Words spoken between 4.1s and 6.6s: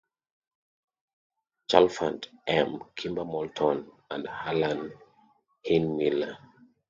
Harlan Heinmiller.